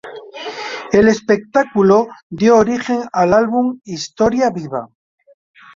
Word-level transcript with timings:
El 0.93 1.07
espectáculo 1.07 2.07
dio 2.27 2.57
origen 2.57 3.03
al 3.13 3.35
álbum 3.35 3.79
"Historia 3.83 4.49
viva". 4.49 4.89